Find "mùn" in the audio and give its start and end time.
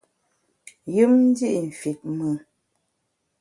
2.17-2.37